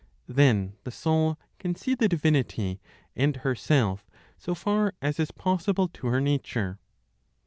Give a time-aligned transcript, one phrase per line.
[0.27, 2.81] Then the soul can see the Divinity
[3.15, 6.79] and herself, so far as is possible to her nature.